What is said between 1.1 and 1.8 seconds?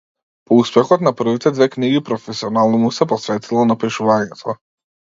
првите две